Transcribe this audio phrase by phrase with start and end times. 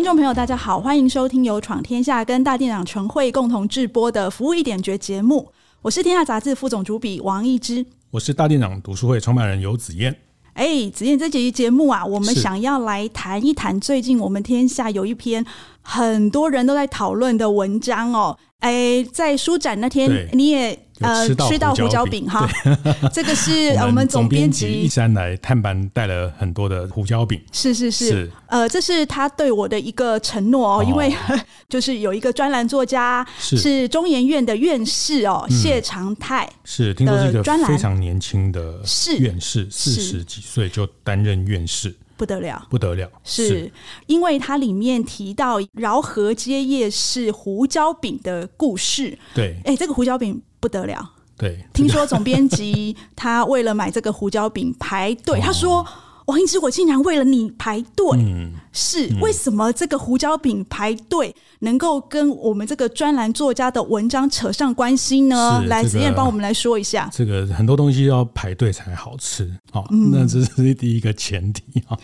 [0.00, 5.52] 听众朋友，大家好，欢迎收听由闯天下跟大店长晨会共同制播的《服务一点绝》节目。
[5.82, 10.16] 我是天下杂志副总主笔王一之，我是大店长读书会创办人游子燕。
[10.54, 15.44] 哎，子燕，这集节目啊，我们想要来谈一谈最近我们天下有一篇
[15.82, 18.38] 很多人都在讨论的文章哦。
[18.60, 20.86] 哎，在书展那天，你也。
[21.00, 22.48] 呃，吃到胡椒饼哈，
[23.12, 28.30] 这个是 我们总编辑一山来探班带了很多的胡椒饼，是是是，是。
[28.46, 30.84] 呃，这是他对我的一个承诺哦，哦。
[30.84, 31.14] 因为
[31.68, 38.80] 就是有一个专栏作家是，中研院的院士哦，嗯、谢长泰是听说是一个非常年轻的
[39.18, 43.72] 院士，四十几岁就担任院士，不得了，不得了，是，是。
[44.06, 50.42] 因为它里面提到饶河街夜市胡椒饼的故事，对，哎，这个胡椒饼。
[50.60, 51.10] 不得了！
[51.36, 55.40] 对，听说总编辑他为了买这个胡椒饼排队。
[55.40, 55.82] 他说
[56.26, 58.06] ：“王一之，我竟然为了你排队。
[58.18, 65.64] 嗯”是、嗯、为什么这个胡椒饼排队能够跟我们这个专栏作家的文章扯上关系呢？
[65.66, 67.08] 来，子燕帮我们来说一下。
[67.10, 70.10] 这个很多东西要排队才好吃啊、嗯！
[70.12, 71.98] 那这是第一个前提啊。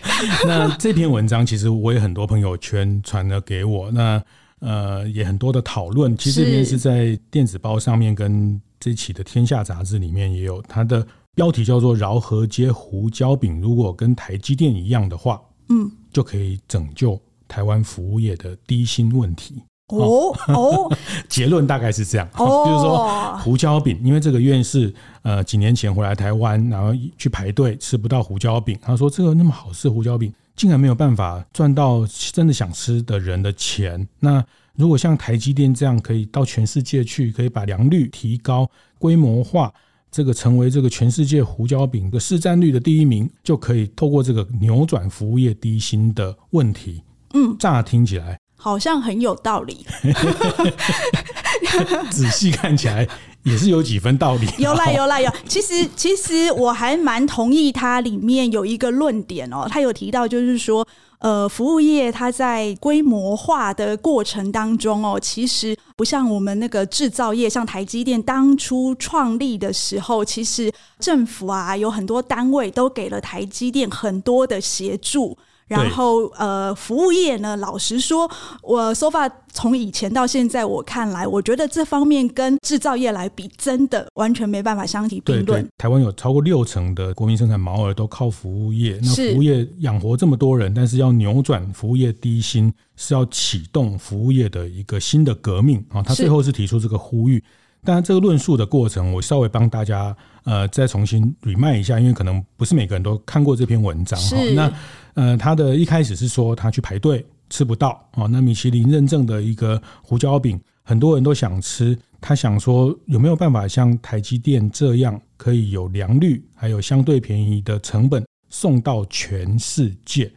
[0.47, 3.91] 那这篇文章其实我也很多朋友圈传了给我。
[3.91, 4.23] 那
[4.67, 6.17] 呃，也很多的讨论。
[6.19, 10.61] 其实这边是在电子报上面，跟这期的《天下》杂志里面也有。
[10.63, 19.63] 它的标题叫做“饶河街胡椒饼”，如果跟台积电一样的话，嗯，就可以拯救台湾服务业的低薪问题。
[19.89, 20.93] 哦哦，
[21.31, 22.29] 结论大概是这样。
[22.35, 30.35] 哦，就是说胡椒饼，因为这个院士呃几年前回来台湾，然后去排队吃不到胡椒饼，他说这个那么好吃胡椒饼。
[30.57, 34.09] 竟然没有办法赚到真的想吃的人的钱。
[34.19, 34.45] 那
[34.75, 38.69] 如果像台积电这样，可以到全世界去，可以把良率提高、
[38.99, 39.73] 规模化，
[40.11, 47.03] 这个成为这个全世界胡椒饼的市占率的第一名，就可以透过这个扭转服务业低薪的问题。
[47.35, 49.87] 嗯，乍听起来好像很有道理。
[52.11, 53.07] 仔细看起来。
[53.43, 54.49] 也是有几分道理。
[54.59, 60.85] 有啦有啦有，其实其实我还蛮同意它里面有一个论点哦，他有提到就是说，
[61.21, 75.39] 呃，服务业它在规模化的过程当中哦，其实不像我们那个制造业，像台积电当初创立的时候，其实政府啊有很多单位都给了台积电很多的协助。
[75.69, 78.31] 然后，呃，服务业呢，老实说，
[78.63, 85.69] 我 so far 从以前到现在，我看来，我觉得这方面跟制造业来比，真的完全没办法相提并论。
[85.77, 96.01] 台湾有超过六成的国民生产毛额都靠服务业，那服务业养活这么多人，但是要扭转服务业低薪，是要启动服务业的一个新的革命啊！
[96.01, 97.43] 他最后是提出这个呼吁。
[97.87, 104.37] 当然，这个论述的过程，我稍微帮大家呃再重新 remind 一下，因为可能不是每个人都看过这篇文章哈。
[104.55, 104.73] 那
[105.15, 120.29] 呃，他的一开始是说他去排队吃不到啊，那米其林认证的一个胡椒饼，很多人都想吃，他想说有没有办法像台积电这样，可以有良率，还有相对便宜的成本送到全世界？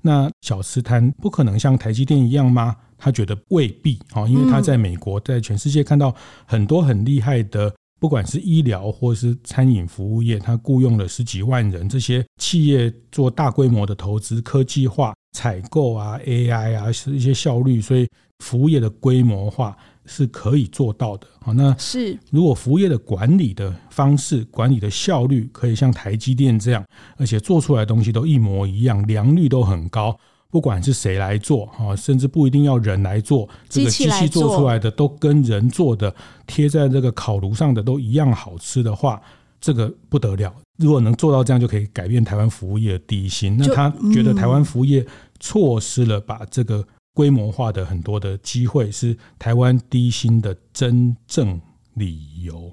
[0.00, 2.74] 那小吃摊不可能像台积电一样吗？
[3.04, 6.14] 他觉得未必啊，因为他在美国，在全世界看到
[6.46, 18.06] 很多很厉害的，不管是医疗或是餐饮服务业，他雇佣了十几万人，这些企业做大规模的投资、科技化、采购啊、AI 啊，是一些效率，所以
[18.38, 21.52] 服务业的规模化是可以做到的啊。
[21.52, 26.84] 那是如果服务业的管理的方式、管理的效率可以像台积电这样，
[27.16, 30.16] 而且做出来的东西都一模一样，良率都很高。
[30.52, 36.14] 不管是谁来做啊，甚至不一定要人来做，这个机器做出来的都跟人做的
[36.46, 39.18] 贴在这个烤炉上的都一样好吃的话，
[39.62, 40.54] 这个不得了。
[40.76, 43.56] 如果能做到这样，就可以改变台湾服务业的低薪。
[43.56, 45.06] 那他觉得台湾服务业
[45.40, 51.58] 错失了把这个规模化的很多的机会，是台湾低薪的真正
[51.94, 52.70] 理由。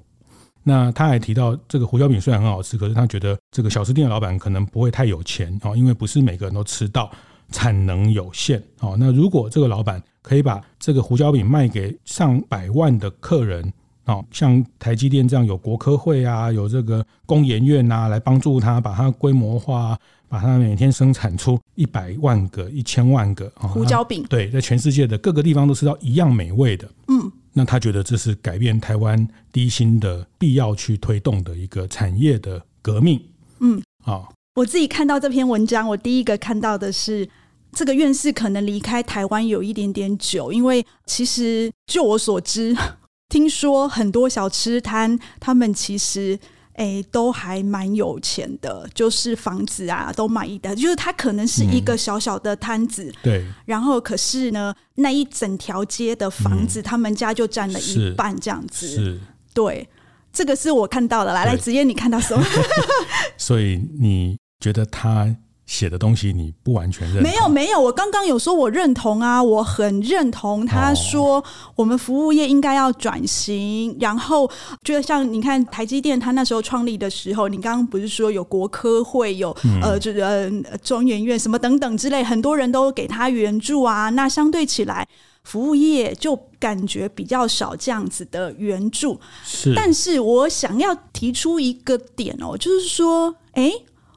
[0.62, 7.10] 那他还提到，这个胡椒饼虽然很好吃，可是他觉得这个小吃店的老板可能不会太有钱啊，因为不是每个人都吃到。
[7.50, 13.72] 产能有限，哦，那如果这个老板可以把这个胡椒饼卖给上百万的客人，
[14.06, 19.98] 哦，像台积电这样有国科会啊，有这个工研院啊，来帮助他把它规模化，
[20.28, 33.20] 把它每天生产出一百万个、一千万个胡椒饼，对，在全世界的各个地方都吃到一样美味的，嗯，那他觉得这是改变台湾低薪的必要去推动的一个产业的革命。
[33.60, 37.28] 嗯，好，我自己看到这篇文章，我第一个看到的是
[37.72, 42.76] 这个院士可能离开台湾有一点点久，因为其实就我所知，
[43.28, 46.38] 听说很多小吃摊他们其实。
[46.74, 53.46] 哎，都还蛮有钱的，就是房子啊都满意的，就是他可能是一个小小的摊子，嗯，对。
[53.66, 58.88] 然后可是呢，那一整条街的房子，嗯，他们家就占了一半这样子。
[58.88, 59.20] 是，
[59.52, 59.86] 对，
[60.32, 61.34] 这个是我看到的。
[61.34, 62.42] 来来，子燕，你看到什么？
[63.36, 65.36] 所以你觉得他？
[65.70, 67.22] 写的东西你不完全认同？
[67.22, 71.42] 没有没有，我刚刚有说我认同啊，我很认同他说
[71.76, 74.50] 我们服务业应该要转型，然后
[74.82, 85.06] 就像你看台积电，他那时候创立的时候，你刚刚不是说有国科会有呃这个、嗯、中研院什么等等之类，很多人都给他援助啊，那相对起来
[85.44, 89.20] 服务业就感觉比较少这样子的援助。
[89.44, 93.70] 是，但是我想要提出一个点哦，就是说，哎，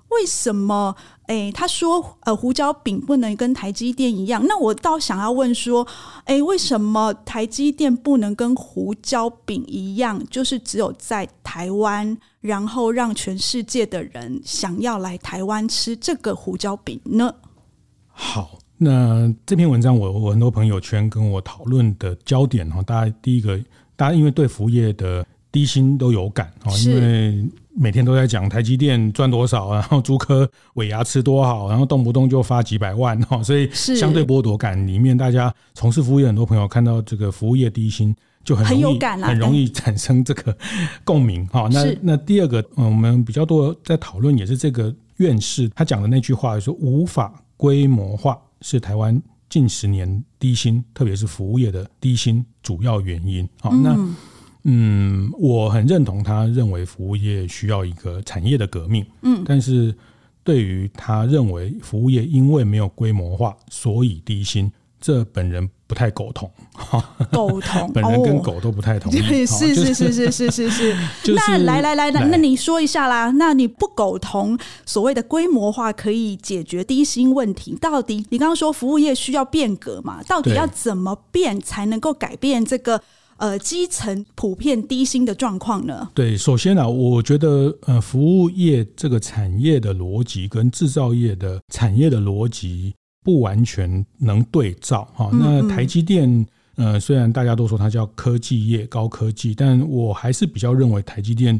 [0.10, 0.96] 为什么？
[1.25, 4.46] 哎，他说，呃，胡椒饼不能跟台积电一样。
[4.46, 5.88] 那我倒想要问说，
[6.25, 17.34] 哎，为什么台积电不能跟胡椒饼一样，就是只有在台湾，然后让全世界的人想要来台湾吃这个胡椒饼呢？
[18.08, 23.58] 好，那这篇文章我我很多朋友圈跟我讨论的焦点哈，大家第一个，
[23.96, 27.46] 大家因为对服务业的低薪都有感啊，因为。
[27.75, 40.56] 每天都在讲台积电赚多少，然后租科尾牙吃多好，然后动不动就发几百万哈， 所以相对剥夺感里面，大家从事服务业很多朋友看到这个服务业低薪就很容易很容易产生这个
[41.04, 41.68] 共鸣哈。
[41.72, 53.50] 那那第二个，我们比较多在讨论也是这个院士他讲的那句话，说无法规模化是台湾近十年低薪，特别是服务业的低薪主要原因。
[53.60, 53.98] 好，那。
[54.63, 59.44] 嗯我很认同他认为服务业需要一个产业的革命嗯。
[59.45, 59.94] 但是
[60.44, 66.50] 对于他认为服务业因为没有规模化所以低薪这本人不太苟同。
[66.74, 69.12] 哈 苟同 本人跟狗都不太同。
[69.12, 70.95] 意是是是是是 是
[71.33, 83.01] 那来来来那你说一下啦那你不苟同所谓的规模化可以解决低薪问题到底你刚刚说服务业需要变革嘛到底要怎么变才能够改变这个
[83.38, 86.10] 呃，基层普遍低薪的状况呢？
[86.14, 92.94] 对，首先呢、啊，我觉得呃，服务业这个产业的逻辑跟制造业的产业的逻辑
[93.24, 95.30] 不完全能对照哈。
[95.34, 96.46] 那台积电
[96.76, 101.60] 呃，虽然大家都说它叫科技业、高科技，但我还是比较认为台积电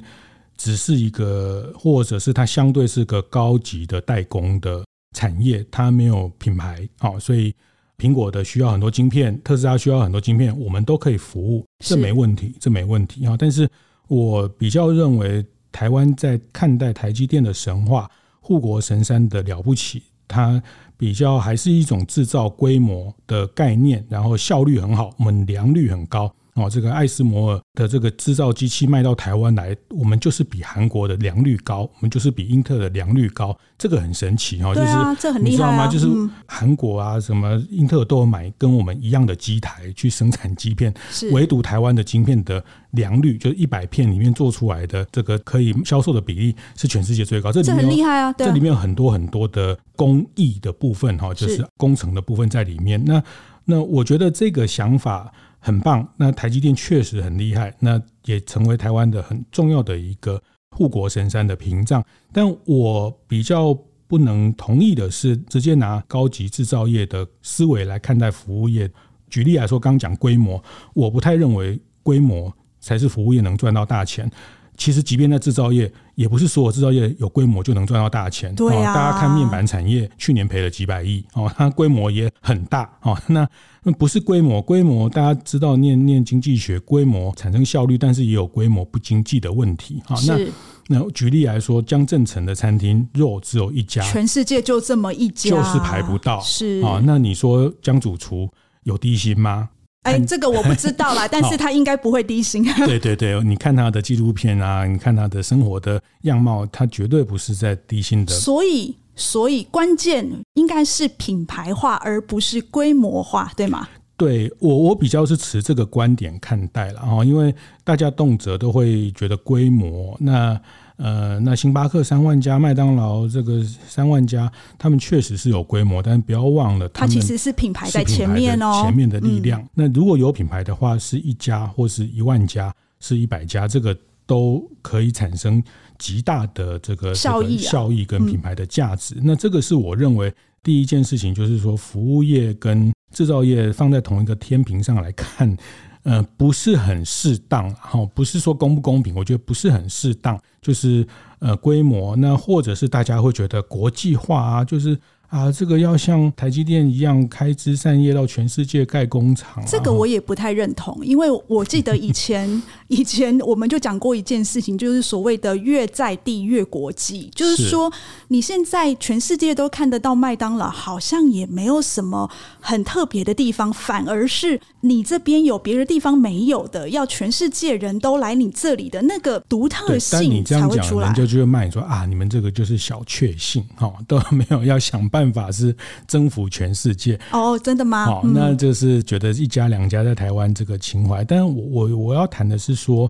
[0.56, 4.86] 只是一个，或者是它相对是个高级的代工的
[5.16, 7.54] 产业，它没有品牌，好，所以。
[7.98, 13.36] 苹果的需要很多晶片，特斯拉需要很多晶片，我们都可以服务，这没问题，这没问题啊。
[13.38, 13.70] 但是
[14.08, 18.10] 我比较认为，台湾在看待台积电的神话、
[18.42, 20.62] 护国神山的了不起，它
[20.98, 26.34] 比较还是一种制造规模的概念，然后效率很好，我们良率很高。
[26.56, 35.88] 哦，这个艾斯摩尔的这个制造机器卖到台湾来，我们就是比韩国的良率高，我们就是比英特尔的良率高，这个很神奇哈，哦，就是你知道吗？
[35.88, 36.08] 就是
[36.46, 40.94] 韩国啊，什么英特尔都有买跟我们一样的机台去生产晶片，
[41.32, 53.04] 唯独台湾的晶片的良率，就是一百片里面做出来的这个可以销售的比例是全世界最高，这里面很厉害啊，这里面有很多很多的工艺的部分哈，就是工程的部分在里面。
[53.04, 53.24] 那
[53.66, 55.34] 那我觉得这个想法。
[55.66, 60.42] 很棒，那台积电确实很厉害，那也成为台湾的很重要的一个
[60.72, 62.04] 护国神山的屏障。
[62.34, 63.74] 但我比较
[64.06, 68.92] 不能同意的是，直接拿高级制造业的思维来看待服务业。
[69.30, 70.62] 举例来说，刚讲规模，
[70.94, 74.30] 我不太认为规模才是服务业能赚到大钱。
[74.78, 78.54] 其实，即便在制造业，也不是所有制造业有规模就能赚到大钱。
[78.56, 83.18] 对啊，大家看面板产业，去年赔了几百亿哦， 它规模也很大哦。
[83.28, 83.48] 那
[83.84, 90.16] 那不是规模，规模大家知道念念经济学，规模产生效率，但是也有规模不经济的问题啊。
[90.28, 90.40] 那
[90.88, 96.40] 那举例来说，江振成的餐厅肉只有一家，全世界就这么一家，就是排不到。
[96.42, 98.50] 是啊，那你说江主厨
[98.84, 99.70] 有低薪吗？
[100.04, 102.64] 哎，这个我不知道啦， 但是他应该不会低薪。
[102.86, 108.34] 对对对，你看他的纪录片啊，你看他的生活的样貌，他绝对不是在低薪的。
[108.34, 108.96] 所以。
[109.16, 113.88] 所以关键应该是品牌化，而不是规模化，对吗？
[114.18, 120.60] 对，我，我比较是持这个观点看待了哈，因为大家动辄都会觉得规模，那
[120.98, 129.62] 呃，那星巴克三万家，麦当劳这个三万家，他们确实是有规模，但是不要忘了，它其实是品牌在前面哦，前面的力量。
[129.62, 135.62] 嗯、那如果有品牌的话，是一家或是一万家，是一百家，这个都可以产生
[135.98, 139.16] 极大的这个效益、效益跟品牌的价值。
[139.22, 145.58] 那这个是我认为第一件事情，就是说服务业跟制造业放在同一个天平上来看。
[146.04, 151.06] 呃，不是很适当，哈，不是说公不公平，我觉得不是很适当，就是
[151.40, 154.98] 呃规模，那或者是大家会觉得国际化啊，就是。
[155.34, 167.92] 啊，这个要像台积电一样开枝散叶到全世界盖工厂，啊，这个我也不太认同，因为我记得以前 以前我们就讲过一件事情，就是所谓的越在地越国际，就是说
[168.28, 172.30] 你现在全世界都看得到麦当劳，好像也没有什么
[172.60, 181.08] 很特别的地方，反而是你这边有别的地方没有的，要全世界人都来你这里的那个独特性才会出来。
[181.08, 185.50] 人家就会骂你说啊，你们这个就是小确幸，哈，都没有要想办法。
[185.54, 185.76] 是
[186.08, 188.06] 征服全世界哦，真的吗？
[188.08, 191.24] 好，那就是觉得一家两家在台湾这个情怀。
[191.24, 193.08] 但我我我要谈的是说，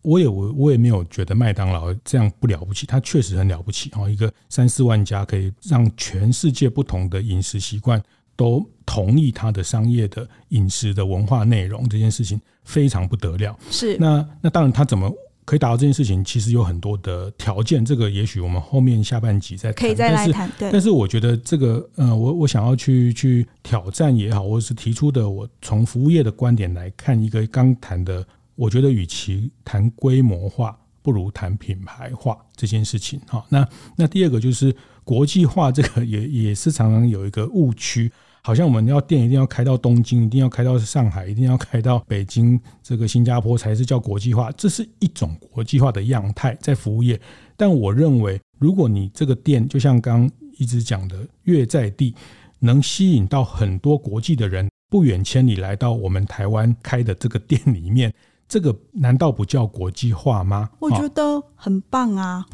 [0.00, 4.08] 我也我我也没有觉得麦当劳这样不了不起，它确实很了不起哦。
[4.08, 8.02] 一个三四万家可以让全世界不同的饮食习惯
[8.42, 13.56] 都同意他的商业的饮食的文化内容，这件事情非常不得了。
[13.70, 15.08] 是那那当然，他怎么？
[15.44, 17.84] 可以达到这件事情，其实有很多的条件。
[17.84, 19.74] 这个也许我们后面下半集再谈。
[19.74, 20.48] 可以再来谈。
[20.56, 20.70] 对。
[20.70, 33.20] 但是我觉得这个，呃，我我想要去去挑战也好，或者是提出的，我从服务业的观点来看，一个刚谈的，我觉得与其谈规模化，不如谈品牌化这件事情。
[33.26, 38.10] 哈，那那第二个就是国际化，这个也也是常常有一个误区。
[38.44, 44.50] 好像我们要店一定要开到东京，一定要开到上海，一定要开到北京，这个新加坡才是叫国际化。
[44.56, 47.20] 这是一种国际化的样态在服务业。
[47.56, 52.14] 但我认为，如果你这个店就像刚一直讲的，越在地，
[52.58, 58.12] 能吸引到很多国际的人不远千里来到我们台湾开的这个店里面。
[58.48, 60.68] 这个难道不叫国际化吗？
[60.78, 62.44] 我觉得很棒啊！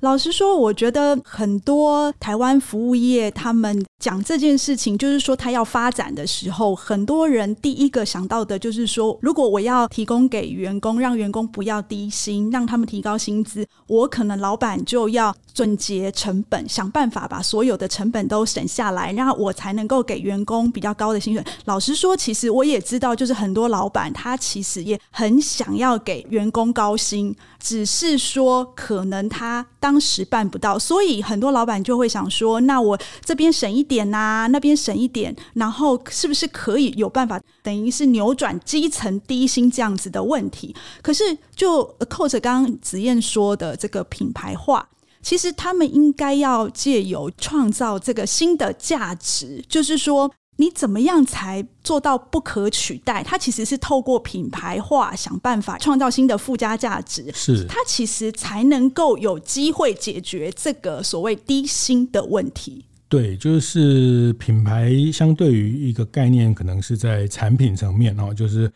[0.00, 21.44] 老实说，我觉得很多台湾服务业他们讲这件事情，就是说他要发展的时候，很多人第一个想到的就是说，如果我要提供给员工，让员工不要低薪，让他们提高薪资，我可能老板就要总结成本，想办法把所有的成本都省下来，然后我才能够给员工比较高的薪水。
[21.64, 24.98] 老实说，其实我也知道，就是很多老板他其实也。
[25.12, 40.72] 很想要给员工高薪，只是说可能他当当时办不到，所以很多老板就会想说：那我这边省一点呐，那边省一点，然后是不是可以有办法，等于是扭转基层低薪这样子的问题？
[41.02, 44.88] 可是就扣着刚刚子燕说的这个品牌化，
[45.22, 50.30] 其实他们应该要借由创造这个新的价值，就是说。
[50.60, 53.22] 你怎么样才做到不可取代？
[53.22, 62.84] 它其实是透过品牌化想办法创造新的附加价值，是它其实才能够有机会解决这个所谓低薪的问题。
[63.08, 68.70] 对，就是品牌相对于一个概念，可能是在产品层面哦，就是。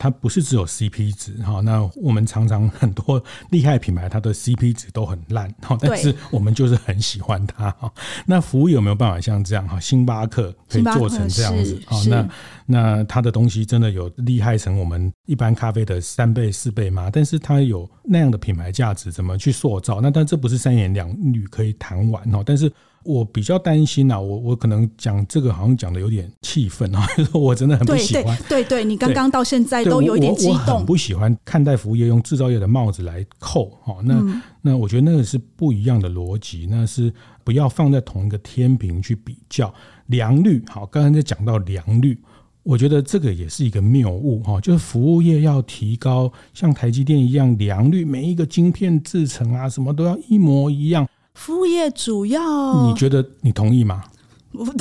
[0.00, 7.92] 它不是只有 CP 值哈，那我们常常很多厉害品牌，它的 CP 值都很烂哈，但是我们就是很喜欢它哈。
[8.24, 9.78] 那服务有没有办法像这样哈？
[9.78, 12.00] 星巴克可以做成这样子啊？
[12.08, 12.28] 那
[12.64, 17.10] 那它的东西真的有厉害成我们一般咖啡的三倍四倍吗？
[17.12, 20.00] 但是它有那样的品牌价值，怎么去塑造？
[20.00, 22.72] 那但这不是三言两语可以谈完哈，但是。
[23.04, 28.36] 我比较担心啊，我我可能讲这个好像讲的有点气愤啊，就 是我真的很不喜欢。
[28.48, 30.54] 对对，对，你刚刚到现在都有一点激动。
[30.54, 39.72] 我很不喜欢看待服务业用制造业的帽子来扣哈，那、嗯、那我觉得那个是不一样的逻辑，那是不要放在同一个天平去比较
[40.06, 40.62] 良率。
[40.68, 42.18] 好，刚刚在讲到良率，
[42.62, 51.08] 我觉得这个也是一个谬误哈，就是服务业要提高像台积电一样良率，每一个晶片制成啊什么都要一模一样。
[51.40, 54.04] 服务业主要，你觉得你同意吗？
[54.52, 54.72] 我不，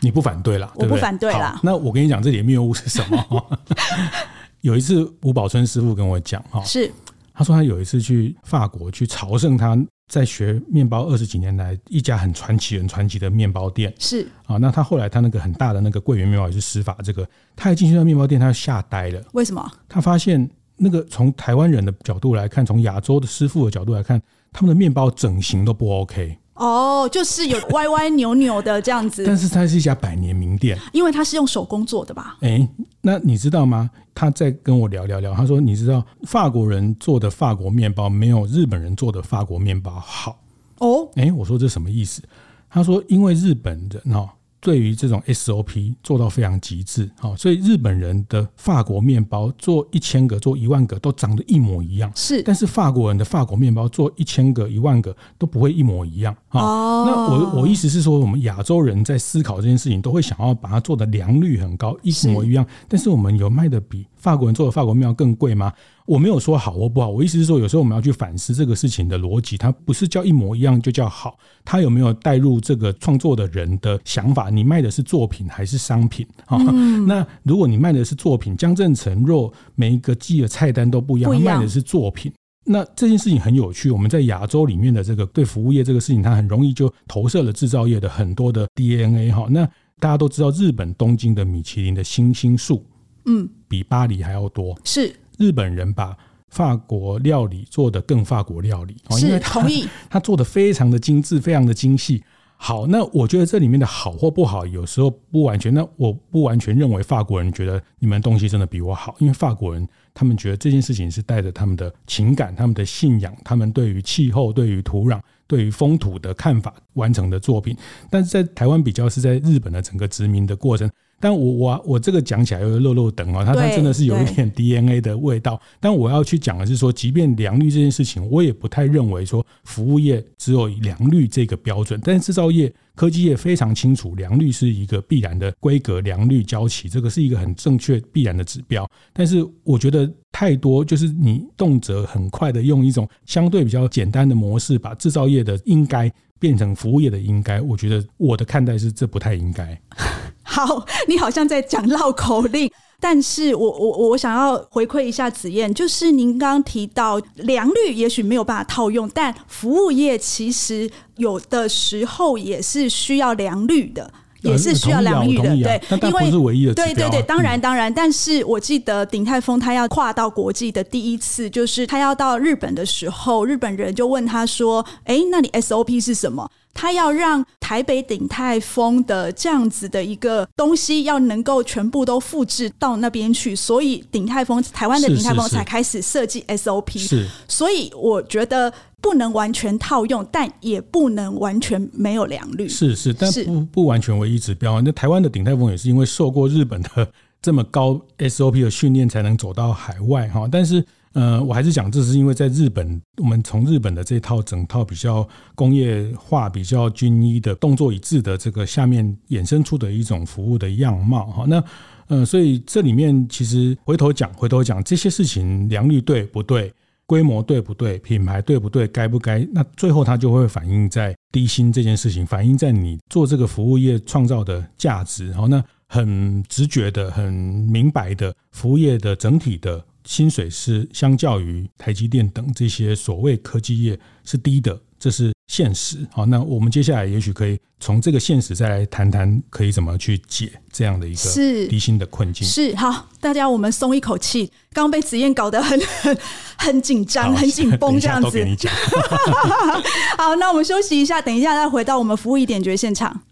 [0.00, 1.60] 你不反对啦，我不反对啦。
[1.62, 3.58] 那我跟你讲，这里的谬误是什么？
[4.62, 6.90] 有一次吴宝春师傅跟我讲哈，是
[7.34, 9.76] 他说他有一次去法国去朝圣，他
[10.10, 14.56] 在学面包二十几年来一家很传奇、很传奇的面包店是啊。
[14.56, 19.22] 那他后来他那个很大的那个桂圆面包也是师法，这个他一进去那面包店，他吓呆了。
[19.34, 19.70] 为什么？
[19.90, 24.18] 他发现那个从台湾人的角度来看，从亚洲的师傅的角度来看。
[24.52, 29.24] 他们的面包整形都不 OK 哦，就是有 歪歪扭扭的这样子。
[29.26, 32.38] 但是它是一家百年名店，因为它是用手工做的吧？
[32.40, 32.68] 哎、欸，
[33.02, 33.90] 那你知道吗？
[34.14, 40.38] 他在跟我聊聊聊，他说：“你知道法国人做的法国面包没有日本人做的法国面包好
[40.78, 42.22] 哦？”哎、欸，我说这什么意思？
[42.70, 52.42] 他说：“因为日本人哦。”对于这种 SOP 做到非常极致，好，所以日本人的法国面包做一千个、做一万个都长得一模一样，是。
[52.42, 56.34] 但是法国人的法国面包做一千个、一万个都不会一模一样。
[56.50, 57.04] 哦。
[57.06, 62.64] 那我我意思是说，我们亚洲人在思考这件事情，都会想要把它做的良率很高，一模一样。
[62.64, 62.86] 是。
[62.88, 65.72] 但是我们有卖的比法国人做的法国面包更贵吗？
[66.04, 74.50] 我没有说好或不好，我意思是说，有时候我们要去反思这个事情的逻辑，它不是叫一模一样就叫好，它有没有带入这个创作的人的想法？
[74.50, 76.58] 你卖的是作品还是商品啊？
[76.72, 82.32] 嗯、那如果你卖的是作品，江振成若每一个季的菜单都不一样，他卖的是作品，
[82.64, 83.92] 那这件事情很有趣。
[83.92, 89.46] 我们在亚洲里面的这个对服务业这个事情，它很容易就投射了制造业的很多的 DNA 哈。
[89.48, 89.64] 那
[90.00, 92.84] 大家都知道，日本东京的米其林的星星数，
[93.26, 95.14] 嗯，比巴黎还要多，是。
[95.38, 96.16] 日本人把
[96.48, 99.62] 法国料理做得更法国料理，因为他
[100.08, 102.24] 他做的非常的精致，非常的精细。
[102.56, 105.74] 好，那我觉得这里面的好或不好，有时候不完全。
[105.74, 117.76] 那我不完全认为法国人觉得你们东西真的比我好，因为法国人他们觉得这件事情是带着他们的情感、他们的信仰、他们对于气候、对于土壤、对于风土的看法完成的作品。
[118.08, 120.88] 但是在台湾比较是在日本的整个殖民的过程。
[121.18, 125.60] 但我我我这个讲起来有漏漏等哦，它它真的是有一点 DNA 的味道。
[125.80, 131.98] 但我要去讲的是说，即便良率这件事情，我也不太认为说服务业只有良率这个标准。
[132.04, 138.88] 但是制造业、科技业非常清楚，良率是一个必然的规格，良率交期这个是一个很正确必然的指标。
[139.14, 147.58] 但是我觉得太多就是你动辄很快的用一种相对比较简单的模式，把制造业的应该变成服务业的应该。
[147.60, 149.80] 我觉得我的看待是这不太应该。
[150.46, 164.10] 好，你好像在讲绕口令，但是我我我想要回馈一下子燕，就是您刚刚提到良率也许没有办法套用，但服务业其实有的时候也是需要良率的，
[164.42, 186.98] 也是需要良率的，对，因为是唯一的，对对对，当然当然，但是我记得鼎泰丰他要跨到国际的第一次，就是他要到日本的时候，日本人就问他说：“哎，那你 SOP 是什么？”他要让台北鼎泰丰的这样子的一个东西要能够全部都复制到那边去，所以鼎泰丰台湾的鼎泰丰才开始设计 SOP。
[186.98, 192.68] 是，所以我觉得不能完全套用，但也不能完全没有良率。
[192.68, 194.80] 是是，但不不完全唯一指标。
[194.82, 197.10] 那台湾的鼎泰丰也是因为受过日本的
[197.40, 200.46] 这么高 SOP 的训练，才能走到海外哈。
[200.52, 200.84] 但是。
[201.16, 211.46] 呃，我还是讲，这是因为在日本，我们从日本的这套整套比较工业化、比较均一的动作一致的这个下面衍生出的一种服务的样貌哈。
[211.48, 211.64] 那
[212.08, 216.70] 呃，所以这里面其实回头讲，回头讲这些事情，良率对不对，
[217.06, 225.30] 规模对不对，品牌对不对，该不该，那最后它就会反映在低薪这件事情，反映在你做这个服务业创造的价值。
[225.30, 229.82] 然后那很直觉的、很明白的服务业的整体的。
[230.06, 236.06] 薪水是相较于台积电等这些所谓科技业是低的，这是现实。
[236.12, 242.46] 好，那我们接下来也许可以从这个现实再来谈谈，可以怎么去解这样的一个低薪的困境。
[242.46, 244.46] 是，是好，大家我们松一口气。
[244.72, 246.18] 刚刚被子燕搞得很很
[246.56, 248.46] 很紧张，很紧绷这样子。
[250.16, 253.22] 好，那我们休息一下，等一下再回到我们服务一点觉现场。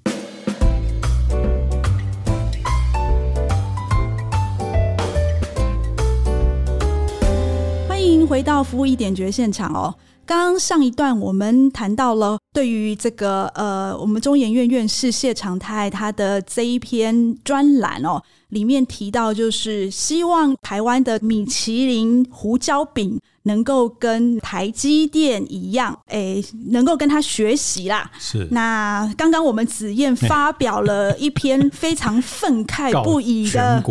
[8.27, 9.95] 回到服务一点绝现场哦，
[10.27, 28.11] 刚刚上一段我们谈到了对于这个呃，我们中研院院士谢长泰他的这一篇专栏哦，里面提到就是希望台湾的米其林胡椒饼能够跟台积电一样，哎，能够跟他学习啦。
[28.19, 28.49] 是。
[28.51, 33.83] 那刚刚我们子燕发表了一篇非常愤慨 不已的。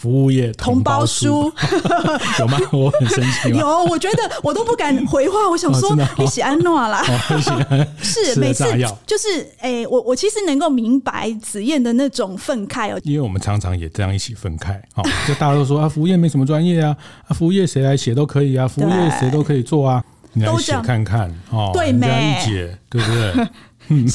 [0.00, 1.52] 服务业同胞书
[2.40, 2.58] 有吗？
[2.72, 3.50] 我很生气。
[3.58, 5.46] 有，我觉得我都不敢回话。
[5.50, 7.04] 我想说，你喜安诺啦，
[8.02, 8.64] 是每次
[9.06, 14.72] 就是哎，我我其实能够明白子燕的那种愤慨哦，因为我们常常也这样一起愤慨。
[14.94, 16.96] 哦，就大家都说啊，服务业没什么专业啊，
[17.28, 23.46] 啊，服务业谁来写都可以啊，服务业谁都可以做啊，你来写看看哦，对，人家一解，对不对？
[23.90, 24.06] 嗯，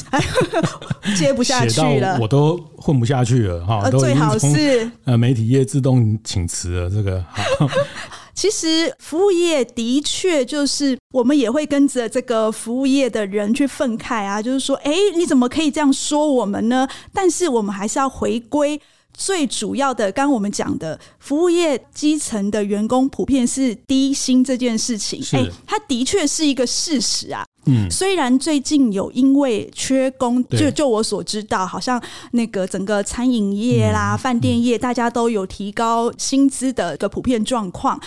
[1.15, 3.89] 接不下去了，我都混不下去了哈。
[3.91, 7.67] 最好是呃，媒体业自动请辞了，这个好。
[8.33, 16.85] 其实服务业的确就是我们也会跟着这个服务业的人去愤慨啊，就是说，哎，你怎么可以这样说我们呢？
[17.13, 18.81] 但是我们还是要回归。
[19.17, 27.45] 最主要的，刚刚我们讲的服务业基层的员工普遍是低薪这件事情，哎、欸，它的确是一个事实啊。
[27.67, 32.01] 嗯，虽然最近有因为缺工，就就我所知道，好像
[32.32, 37.99] 那个整个餐饮业啦、饭店业，大家都有提高薪资的一个普遍状况，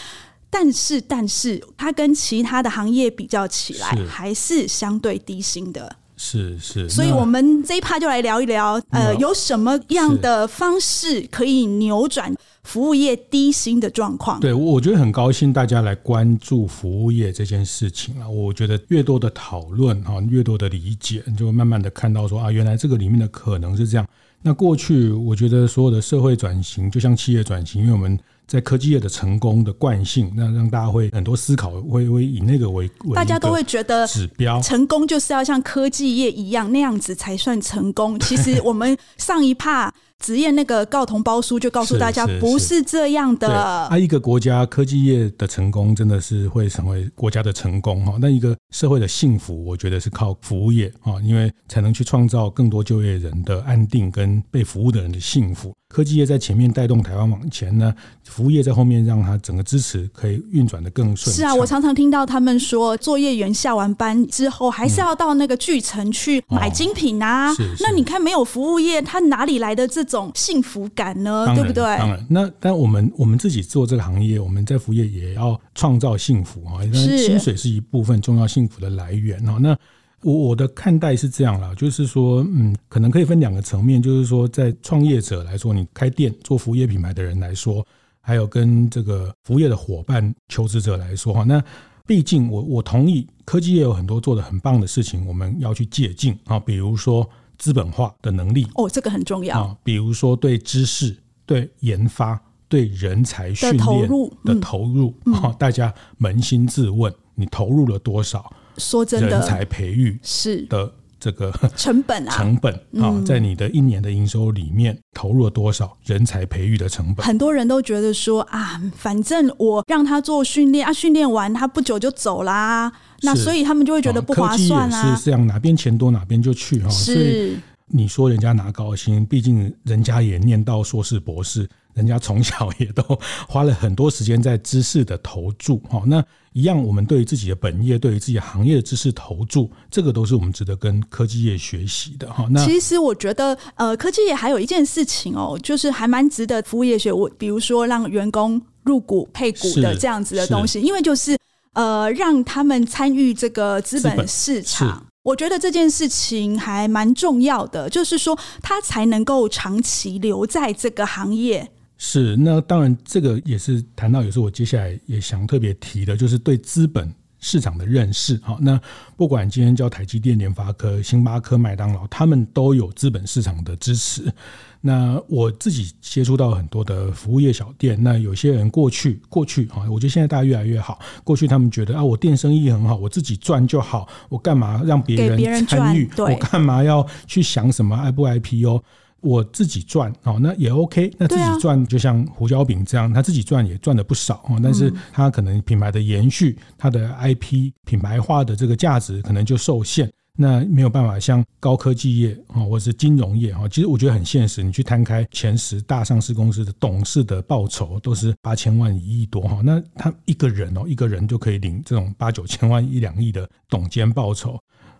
[0.48, 5.96] 但是，但是它跟其他的行业比较起来，还是相对低薪的。
[6.18, 14.40] 是是，所以我们这一趴就来聊一聊，呃，有什么样的方式可以扭转服务业低薪的状况？
[14.40, 18.28] 对，我觉得很高兴大家来关注服务业这件事情啊。
[18.28, 24.06] 我觉得越多的讨论哈，越多的理解，你就会慢慢的看到说啊，原来这个里面的可能是这样。
[24.42, 28.18] 那过去我觉得所有的社会转型，就像企业转型，因为我们。
[28.48, 38.18] 在科技业的成功的惯性，那让大家会很多思考，会会以那个为，为大家都会觉得指标，成功就是要像科技业一样那样子才算成功。
[38.26, 39.94] 其实我们上一趴。
[40.18, 43.48] 职业那个告同胞书就告诉大家，不是这样的。
[43.56, 48.18] 啊，一个国家科技业的成功，真的是会成为国家的成功哈。
[48.20, 55.72] 那一个社会的幸福，我觉得是靠服务业啊，因为才能去创造更多就业人的安定跟被服务的人的幸福。
[55.88, 61.34] 科技业在前面带动台湾往前呢，服务业在后面让它整个支持可以运转的更顺。
[61.34, 67.50] 是啊，我常常听到他们说，作业员下完班之后，还是要到那个巨城去买精品啊。
[67.58, 71.50] 嗯哦、那你看，没有服务业，他哪里来的这种幸福感呢？
[71.54, 71.82] 对不对？
[71.82, 76.84] 当然，那但我们我们自己做这个行业，我们在服务业也要创造幸福啊。
[76.92, 79.56] 薪水是一部分重要幸福的来源啊。
[79.58, 79.76] 那
[80.22, 87.86] 我我的看待是这样啦，就是说，嗯，可能可以分两个层面，就是说，在创业者来说，你开店做服务业品牌的人来说，
[88.20, 91.44] 还有跟这个服务业的伙伴求职者来说哈。
[91.44, 91.62] 那
[92.06, 97.28] 毕竟我我同意，科技业有很多做的很棒的事情，我们要去借鉴啊，比如说。
[97.58, 99.76] 资本化的能力哦，这个很重要啊。
[99.82, 101.12] 比如说对知识、
[101.44, 104.08] 对研发、对人才训练
[104.44, 108.48] 的投入啊，大家扪心自问：你投入了多少？
[108.78, 117.26] 说真的，人才培育是的这个 成本啊，成本啊，在你的一年的营收里面投入了多少人才培育的成本？
[117.26, 122.92] 很多人都觉得说啊，反正我让他做训练啊，训练完他不久就走啦。
[123.22, 125.16] 那所以他们就会觉得不划算啊！
[125.16, 126.88] 是这样，哪边钱多哪边就去哈。
[126.88, 127.56] 所以
[127.88, 133.02] 你说人家拿高薪，毕竟人家也念到硕士博士，人家从小也都
[133.46, 136.02] 花了很多时间在知识的投注 哈。
[136.06, 142.46] 那一样，我们对于自己的本业、对于自己行业的知识投注，这个都是我们值得跟科技业学习的哈。
[142.50, 147.12] 那其实我觉得，呃，科技业还有一件事情哦，就是还蛮值得服务业学。
[147.12, 151.36] 我比如说让员工入股配股的这样子的东西，因为就是。
[151.74, 161.70] 呃，让他们参与这个资本市场，我觉得这件事情还蛮重要的，就是说他才能够长期留在这个行业。
[162.00, 168.40] 是，那当然这个也是谈到，也是我接下来也想特别提的，就是对资本市场的认识。
[168.42, 168.80] 好，那
[169.16, 174.32] 不管今天叫台积电、联发科、星巴克、麦当劳，他们都有资本市场的支持。
[174.80, 181.00] 那我自己接触到很多的服务业小店，那有些人过去过去哈，我觉得现在大家越来越好。
[181.24, 186.08] 过去他们觉得啊，我店生意很好，我自己赚就好，我干嘛让别人参与？
[186.16, 188.84] 我干嘛要去想什么 I 不 IPO？
[189.20, 191.10] 我自己赚哦，那也 OK。
[191.18, 200.10] 那自己赚就像胡椒饼这样，他自己赚也赚的不少，但是他可能品牌的延续，他的 IP 品牌化的这个价值可能就受限。
[200.40, 204.62] 那没有办法像高科技业啊，或者是金融业啊，其实我觉得很现实。
[204.62, 209.60] 你去摊开前十大上市公司的董事的报酬，都是八千万、一亿多哈。
[209.64, 214.56] 那他一个人哦，一个人就可以领这种八九千万、一两亿的董监报酬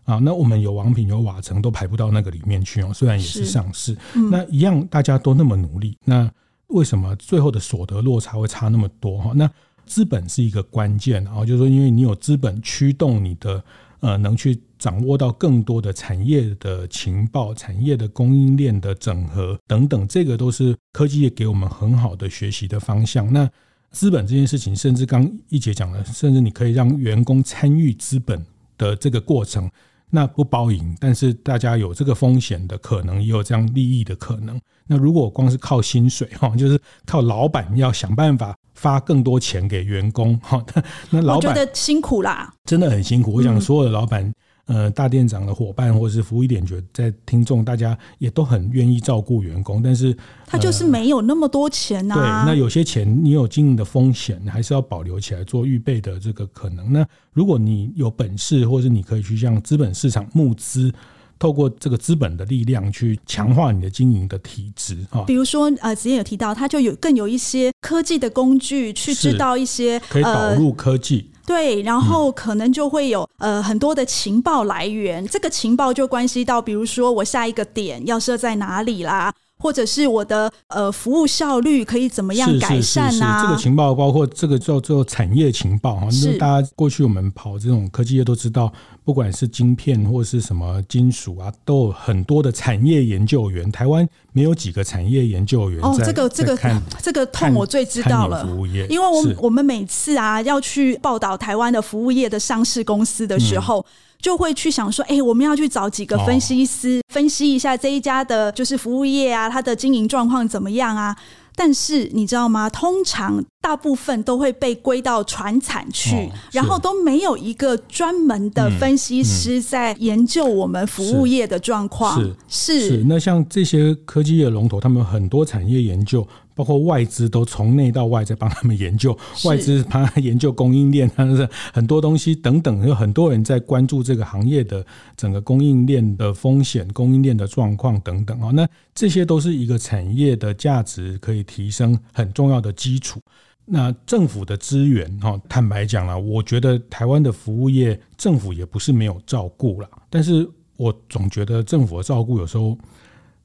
[0.08, 0.18] 啊。
[0.18, 2.90] 那我们有王品、有瓦城，都排不到那个里面去哦。
[2.92, 3.96] 虽然也是上市，
[4.32, 6.28] 那一样大家都那么努力，那
[6.68, 9.32] 为什么最后的所得落差会差那么多哈？
[9.36, 9.48] 那
[9.86, 13.62] 资本是一个关键啊，就是说，因为你有资本驱动你的。
[14.00, 23.32] 呃，能去掌握到更多的产业的情报、产业的供应链的整合等等，这个都是科技业给我们很好的学习的方向。
[23.32, 23.50] 那
[23.90, 28.40] 资本这件事情，甚至刚一姐讲了，甚至你可以让员工参与资本
[28.76, 29.68] 的这个过程，
[30.10, 34.60] 那不包赢，但是大家有这个风险的可能，也有这样利益的可能。
[34.86, 38.54] 那如果光是靠薪水哈，就是靠老板要想办法。
[38.74, 40.64] 发更多钱给员工，哈，
[41.10, 43.32] 那老板觉得辛苦啦，真的很辛苦。
[43.32, 44.32] 我想所有的老板，
[44.68, 52.44] 呃大店长的伙伴或者是服务一点觉得在听众，大家也都很愿意照顾员工，但是、呃、他就是没有那么多钱呐、啊。
[52.44, 56.92] 对，那有些钱你有经营的风险，还是要保留起来做预备的这个可能。
[56.92, 60.92] 那如果你有本事，或者你可以去向资本市场募资。
[61.40, 79.32] 透过这个资本的力量去强化你的经营的体质啊，比如说呃，之前有提到，它就有更有一些科技的工具去知道一些可以导入科技，呃，对，然后可能就会有呃很多的情报来源，这个情报就关系到，比如说我下一个点要设在哪里啦。
[79.58, 83.10] 或者是我的呃服务效率可以怎么样改善啊？
[83.10, 88.72] 是是是是这个情报包括这个叫做产业情报哈，是大家过去我们跑这种科技业都知道，
[89.04, 93.70] 不管是晶片或是什么金属啊，都有很多的产业研究员。
[93.72, 96.58] 台湾没有几个产业研究员哦，这个这个
[97.02, 103.80] 这个痛我最知道了，服务业，因为我我们每次啊要去报道台湾的服务业的上市公司的时候。
[103.80, 103.84] 嗯
[104.20, 111.16] 就会去想说，哎、欸，我们要去找几个分析师，哦、分析一下这一家的，就是服务业啊，它的经营状况怎么样啊？
[111.54, 112.70] 但是你知道吗？
[112.70, 122.20] 通常大部分都会被归到传产去，哦、然后都没有一个专门的分析师在研究我们服务业的状况。
[122.48, 123.04] 是，是。
[123.08, 126.26] 那像这些科技业龙头，他们很多产业研究。
[126.58, 134.84] 包括外资都从内到外在帮他们研究，外资帮他研究供应链，他是很多东西等等，有很多人在关注这个行业的
[135.16, 138.50] 整个供应链的风险、供应链的状况等等啊。
[138.50, 143.20] 那这些都是一个产业的价值可以提升很重要的基础。
[143.64, 150.44] 那政府的资源哈，坦白讲了，我觉得台湾的服务业政府也不是没有照顾了，但是
[150.76, 152.76] 我总觉得政府的照顾有时候。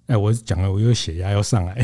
[0.07, 1.75] 哎，我讲了，我又血压要上来。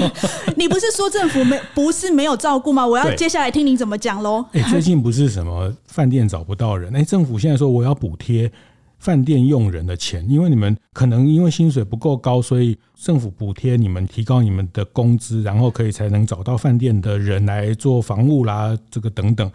[0.56, 2.86] 你不是说政府没不是没有照顾吗？
[2.86, 4.44] 我要接下来听你怎么讲喽。
[4.52, 8.50] 哎，最近不是什么饭店找不到人，哎，政府现在说我要补贴
[8.98, 19.50] 饭店用人的钱，因为你们可能因为薪水不够高，所以政府补贴你们提高你们的工资，然后可以才能找到饭店的人来做房务啦，这个等等。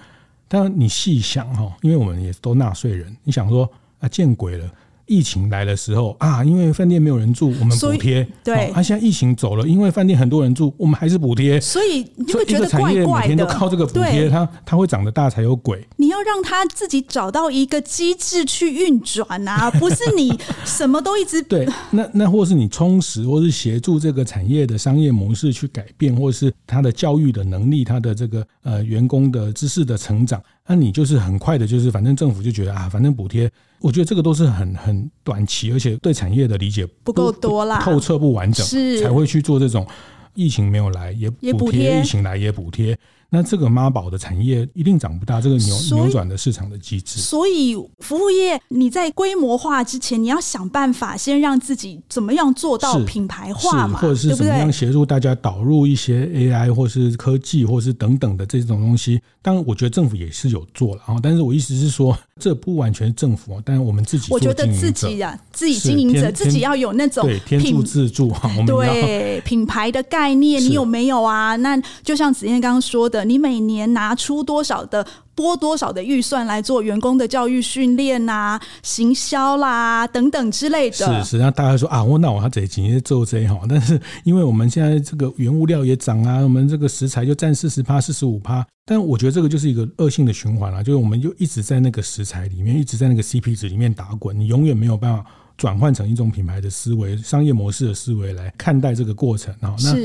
[0.47, 3.67] 但你细想哈，因为我们也都纳税人，你想说
[3.99, 4.69] 啊，见鬼了。
[5.05, 8.27] 疫情来的时候啊，因为饭店没有人住，我们补贴。
[8.43, 11.59] 对，啊，现在疫情走了，因为饭店很多人住，我们还是补贴。
[11.59, 13.19] 所以你会觉得怪怪的。
[13.21, 15.85] 每天都靠这个补贴，它它会长得大才有鬼。
[15.97, 21.67] 你要让它自己找到一个机制去运转啊， 不是你什么都一直对。
[21.91, 30.41] 那那或是你充实，或是协助这个产业的商业模式去改变，或是它的教育的能力，它的这个呃员工的知识的成长。
[30.65, 33.51] 那你就是很快的，就是反正政府就觉得啊，反正补贴，
[33.83, 39.01] 我觉得这个都是很很短期，而且对产业的理解不，够多啦，透彻不完整，是。
[39.01, 39.85] 才会去做这种
[40.33, 42.97] 疫情没有来也补贴，疫情来也补贴。
[43.35, 47.19] 那这个妈宝的产业一定长不大，这个扭扭转的市场的机制。
[47.19, 59.19] 所以服务业你在规模化之前，你要想办法先让自己怎么样做到品牌化嘛，或者是怎么样协助大家导入一些 AI 或是科技或是等等的这种东西。
[59.41, 71.55] 当然，我觉得政府也是有做了啊，但是我意思是说，这不完全是政府，但是我们自己，我觉得自己啊，自己经营者自己要有那种对天助自助哈，对品牌的概念，你有没有啊？
[71.55, 73.22] 那就像子燕刚刚说的。
[73.23, 75.05] 你每年拿出多少的
[75.35, 80.95] 拨多少的预算来做员工的教育训练呐、行销啦等等之类的。
[80.95, 95.25] 是，实际上大家说啊，我那我要这几年做这哈，但是因为我们现在这个原物料也涨啊，我们这个食材就占四十趴、四十五趴，但我觉得这个就是一个恶性的循环啊，就是我们就一直在那个食材里面，一直在那个 CP 值里面打滚，你永远没有办法
[95.57, 99.75] 转换成一种品牌的思维、商业模式的思维来看待这个过程啊。
[99.83, 99.95] 那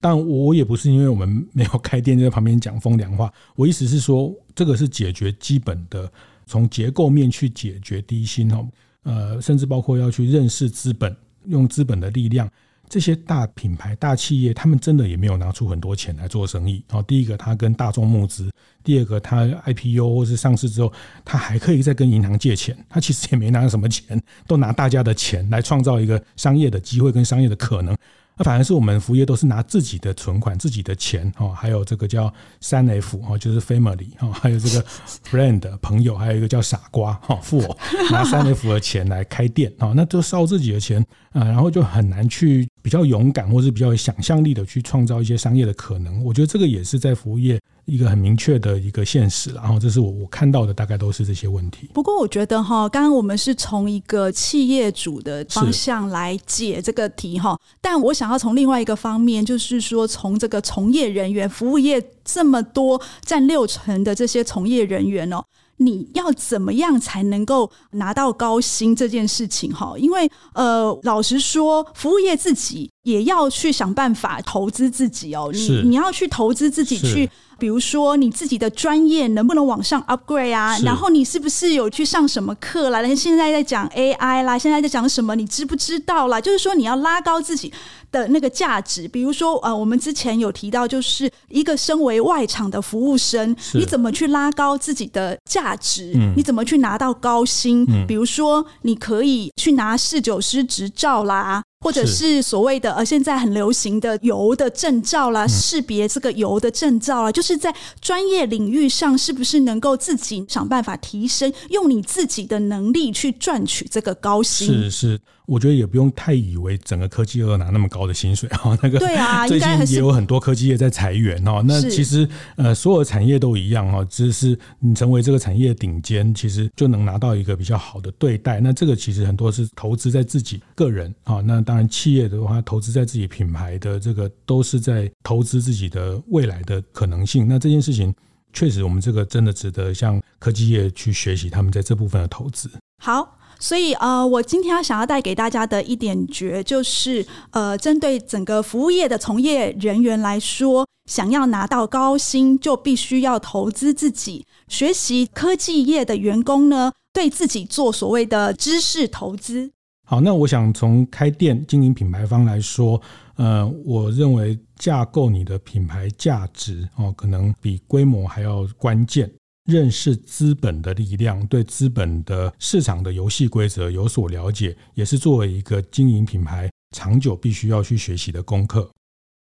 [0.00, 3.32] 但我也不是因为我们 没有开店就在旁边讲风凉话。
[3.54, 6.10] 我意思是说，这个是解决基本的，
[6.46, 8.68] 从结构面去解决低薪哦，
[9.04, 11.14] 呃，甚至包括要去认识资本，
[11.46, 12.48] 用资本的力量。
[12.88, 16.84] 这些大品牌、大企业，他们真的也没有拿出很多钱来做生意。
[16.88, 18.44] 好，第一个，他跟大众募资；
[18.84, 20.92] 第二个，他 IPO 或是上市之后，
[21.24, 22.78] 他还可以再跟银行借钱。
[22.88, 27.96] 他其实也没拿什么钱，都拿大家的钱来创造一个商业的机会跟商业的可能。
[28.36, 34.84] 那反而是我们服务业都是拿自己的存款、自己的钱哦，还有这个叫三 F 哦，就是 family 哦，还有这个
[35.30, 37.76] friend 朋友，还有一个叫傻瓜哈，富哦
[38.12, 46.22] 拿三 F 的钱来开店哦，那就烧自己的钱啊，然后就很难去比较勇敢或是比较有想象力的去创造一些商业的可能。
[46.22, 47.58] 我觉得这个也是在服务业。
[47.86, 51.88] 一个很明确的一个现实，然后这是我我看到的大概都是这些问题。
[51.94, 65.44] 不过我觉得哈，刚刚我们是从一个企业主的方向来解这个题哈，但我想要从另外一个方面，就是说从这个从业人员，服务业这么多占六成的这些从业人员哦。
[65.78, 69.94] 你要怎么样才能够拿到高薪这件事情哈？
[69.98, 75.50] 因为呃，老实说，服务业自己也要去想办法投资自己哦。
[75.52, 77.30] 你你要去投资自己去。
[77.58, 80.78] 比如说你自己的专业能不能往上 upgrade 啊？
[80.84, 83.02] 然后你是不是有去上什么课啦？
[83.14, 85.34] 现在在讲 AI 啦，现在在讲什么？
[85.34, 86.40] 你知不知道啦？
[86.40, 87.72] 就是说你要拉高自己
[88.12, 89.08] 的那个价值。
[89.08, 96.12] 比如说呃，我们之前有提到，就是一个身为外场的服务生，你怎么去拉高自己的价值？
[96.14, 97.84] 嗯、你怎么去拿到高薪？
[97.88, 101.62] 嗯、比如说你可以去拿侍酒师执照啦。
[101.86, 114.66] 或者是所谓的呃，现在很流行的油的证照啦，识别这个油的证照啦，就是在专业领域上，是不是能够自己想办法提升，用你自己的能力去赚取这个高薪？
[114.66, 115.20] 是是。
[115.46, 121.62] 我觉得也不用太以为整个科技业拿那么高的薪水哈， 那个对啊， 最近也有很多科技业在裁员哈。
[121.64, 128.60] 那其实呃，所有产业都一样哈，只是你成为这个产业顶尖，其实就能拿到一个比较好的对待。
[128.60, 131.40] 那这个其实很多是投资在自己个人啊。
[131.40, 137.46] 那当然企业的话，投资在自己品牌的这个都是在投资自己的未来的可能性。
[137.48, 138.12] 那这件事情
[138.52, 142.68] 确实，我们这个真的值得向科技业去学习他们在这部分的投资。
[143.00, 143.38] 好。
[143.66, 154.46] 所以，呃，我今天要想要带给大家的一点诀，就是，呃，针对整个服务业的从业人员来说，想要拿到高薪，就必须要投资自己。
[154.68, 159.72] 学习科技业的员工呢，对自己做所谓的知识投资。
[160.06, 163.02] 好，那我想从开店经营品牌方来说，
[163.34, 169.28] 呃，我认为架构你的品牌价值哦，可能比规模还要关键。
[169.66, 178.88] 认识资本的力量，对资本的市场的游戏规则有所了解，也是作为一个经营品牌长久必须要去学习的功课。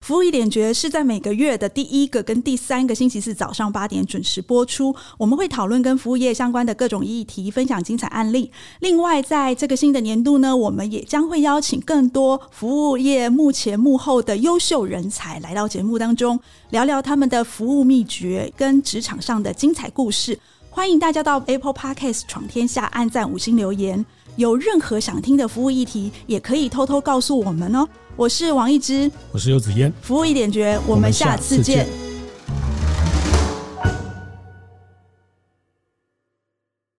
[0.05, 4.95] 服务一点绝是在每个月的第一个跟第三个星期四早上八点准时播出。
[5.17, 8.51] 我们会讨论跟服务业相关的各种议题，分享精彩案例。
[8.81, 16.38] 另外，在这个新的年度呢，我们也将会邀请更多服务业幕前幕后的优秀人才来到节目当中，
[16.69, 20.38] 聊聊他们的服务秘诀跟职场上的精彩故事。
[20.69, 24.05] 欢迎大家到 Apple Podcast 闯天下按赞五星留言。
[24.37, 27.88] 有任何想听的服务议题，也可以偷偷告诉我们哦。
[28.16, 31.85] 我是王一之，我是游子嫣，服务一点绝，我们下次见。